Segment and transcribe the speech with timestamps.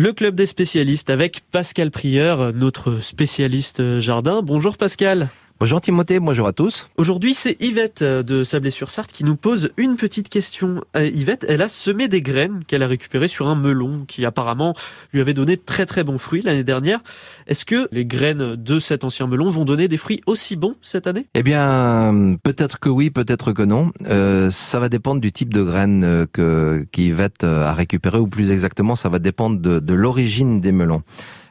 [0.00, 4.42] Le club des spécialistes avec Pascal Prieur, notre spécialiste jardin.
[4.42, 5.28] Bonjour Pascal.
[5.60, 6.88] Bonjour Timothée, bonjour à tous.
[6.98, 10.84] Aujourd'hui, c'est Yvette euh, de Sablé-sur-Sarthe qui nous pose une petite question.
[10.96, 14.76] Euh, Yvette, elle a semé des graines qu'elle a récupérées sur un melon qui apparemment
[15.12, 17.00] lui avait donné très très bons fruits l'année dernière.
[17.48, 21.08] Est-ce que les graines de cet ancien melon vont donner des fruits aussi bons cette
[21.08, 21.26] année?
[21.34, 23.90] Eh bien, peut-être que oui, peut-être que non.
[24.06, 28.52] Euh, ça va dépendre du type de graines euh, que qu'Yvette a récupéré, ou plus
[28.52, 31.02] exactement, ça va dépendre de, de l'origine des melons.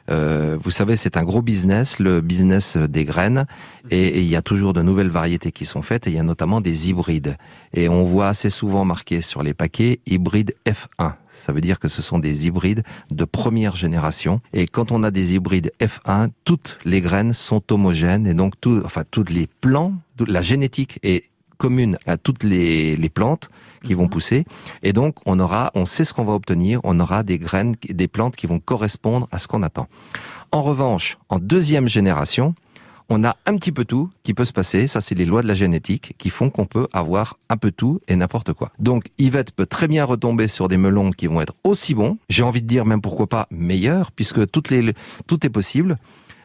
[0.08, 3.46] Euh, vous savez, c'est un gros business, le business des graines,
[3.90, 6.22] et, il y a toujours de nouvelles variétés qui sont faites, et il y a
[6.22, 7.36] notamment des hybrides.
[7.74, 11.14] Et on voit assez souvent marqué sur les paquets hybride F1.
[11.30, 14.40] Ça veut dire que ce sont des hybrides de première génération.
[14.52, 18.82] Et quand on a des hybrides F1, toutes les graines sont homogènes, et donc tout,
[18.84, 19.94] enfin, toutes les plants,
[20.26, 21.24] la génétique est
[21.58, 23.50] commune à toutes les, les plantes
[23.84, 24.10] qui vont mhm.
[24.10, 24.44] pousser.
[24.82, 26.80] Et donc, on aura, on sait ce qu'on va obtenir.
[26.84, 29.88] On aura des graines, des plantes qui vont correspondre à ce qu'on attend.
[30.50, 32.54] En revanche, en deuxième génération,
[33.10, 34.86] on a un petit peu tout qui peut se passer.
[34.86, 38.00] Ça, c'est les lois de la génétique qui font qu'on peut avoir un peu tout
[38.06, 38.70] et n'importe quoi.
[38.78, 42.18] Donc, Yvette peut très bien retomber sur des melons qui vont être aussi bons.
[42.28, 44.92] J'ai envie de dire même pourquoi pas meilleurs, puisque toutes les,
[45.26, 45.96] tout est possible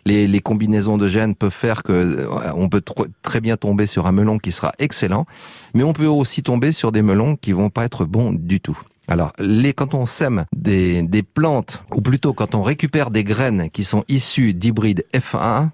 [0.05, 2.83] les, les combinaisons de gènes peuvent faire que euh, on peut
[3.21, 5.25] très bien tomber sur un melon qui sera excellent,
[5.73, 8.79] mais on peut aussi tomber sur des melons qui vont pas être bons du tout.
[9.07, 13.69] Alors, les, quand on sème des, des plantes, ou plutôt quand on récupère des graines
[13.69, 15.69] qui sont issues d'hybrides F1,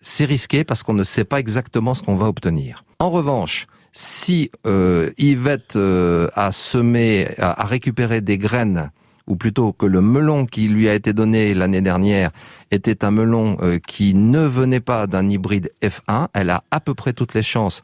[0.00, 2.84] c'est risqué parce qu'on ne sait pas exactement ce qu'on va obtenir.
[2.98, 8.90] En revanche, si euh, Yvette euh, a semé, a récupéré des graines
[9.32, 12.32] ou plutôt que le melon qui lui a été donné l'année dernière
[12.70, 16.92] était un melon euh, qui ne venait pas d'un hybride F1, elle a à peu
[16.92, 17.82] près toutes les chances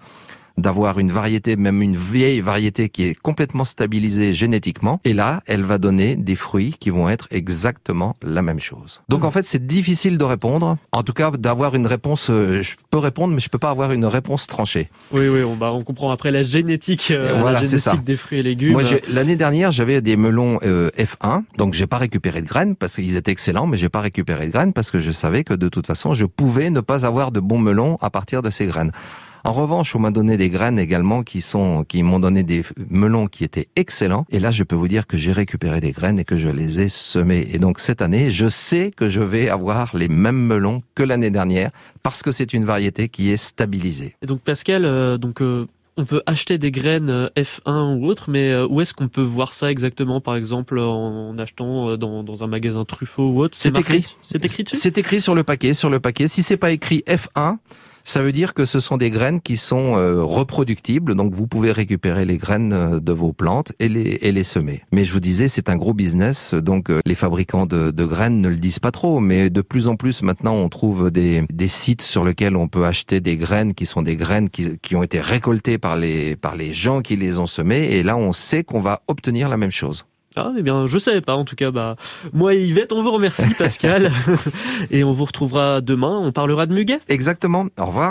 [0.59, 5.01] d'avoir une variété, même une vieille variété qui est complètement stabilisée génétiquement.
[5.05, 9.01] Et là, elle va donner des fruits qui vont être exactement la même chose.
[9.09, 10.77] Donc en fait, c'est difficile de répondre.
[10.93, 13.93] En tout cas, d'avoir une réponse, euh, je peux répondre, mais je peux pas avoir
[13.93, 14.89] une réponse tranchée.
[15.13, 18.43] Oui, oui, on, bah, on comprend après la génétique, euh, la génétique des fruits et
[18.43, 18.73] légumes.
[18.73, 22.97] Moi, l'année dernière, j'avais des melons euh, F1, donc j'ai pas récupéré de graines parce
[22.97, 25.69] qu'ils étaient excellents, mais j'ai pas récupéré de graines parce que je savais que de
[25.69, 28.93] toute façon, je pouvais ne pas avoir de bons melons à partir de ces graines.
[29.45, 33.27] En revanche, on m'a donné des graines également qui sont, qui m'ont donné des melons
[33.27, 34.27] qui étaient excellents.
[34.31, 36.81] Et là, je peux vous dire que j'ai récupéré des graines et que je les
[36.81, 37.49] ai semées.
[37.53, 41.31] Et donc, cette année, je sais que je vais avoir les mêmes melons que l'année
[41.31, 41.71] dernière
[42.03, 44.17] parce que c'est une variété qui est stabilisée.
[44.23, 45.67] Et donc, Pascal, euh, donc, euh,
[45.97, 49.55] on peut acheter des graines euh, F1 ou autre, mais où est-ce qu'on peut voir
[49.55, 53.57] ça exactement Par exemple, en, achetant dans, dans, un magasin Truffaut ou autre?
[53.59, 54.15] C'est écrit.
[54.23, 54.77] C'est écrit dessus?
[54.77, 55.75] C'est écrit sur le paquet.
[55.75, 56.29] Sur le paquet.
[56.29, 57.57] Si c'est pas écrit F1,
[58.09, 61.73] ça veut dire que ce sont des graines qui sont euh, reproductibles, donc vous pouvez
[61.73, 64.81] récupérer les graines euh, de vos plantes et les, semer.
[64.93, 68.49] Mais je vous disais, c'est un gros business, donc euh, les fabricants de, graines ne
[68.49, 72.25] le disent pas trop, mais de plus en plus maintenant on trouve des, sites sur
[72.25, 75.77] lesquels on peut acheter des graines qui sont des graines qui, qui ont été récoltées
[75.77, 79.03] par les, par les gens qui les ont semées, et là on sait qu'on va
[79.07, 80.07] obtenir la même chose.
[80.37, 81.35] Ah, eh bien, je savais pas.
[81.35, 81.97] En tout cas, bah,
[82.33, 84.11] moi et Yvette, on vous remercie, Pascal.
[84.91, 86.19] et on vous retrouvera demain.
[86.23, 87.01] On parlera de muguet.
[87.09, 87.67] Exactement.
[87.79, 88.07] Au revoir.